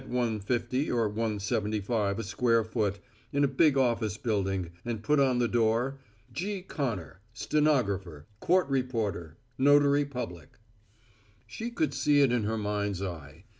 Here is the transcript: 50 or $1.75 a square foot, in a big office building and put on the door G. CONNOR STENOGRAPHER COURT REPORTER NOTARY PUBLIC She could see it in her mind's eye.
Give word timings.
50 0.01 0.89
or 0.89 1.07
$1.75 1.11 2.17
a 2.17 2.23
square 2.23 2.63
foot, 2.63 2.97
in 3.31 3.43
a 3.43 3.47
big 3.47 3.77
office 3.77 4.17
building 4.17 4.71
and 4.83 5.03
put 5.03 5.19
on 5.19 5.37
the 5.37 5.47
door 5.47 5.99
G. 6.33 6.63
CONNOR 6.63 7.19
STENOGRAPHER 7.35 8.25
COURT 8.39 8.67
REPORTER 8.67 9.37
NOTARY 9.59 10.05
PUBLIC 10.05 10.57
She 11.45 11.69
could 11.69 11.93
see 11.93 12.21
it 12.21 12.31
in 12.31 12.45
her 12.45 12.57
mind's 12.57 13.03
eye. 13.03 13.43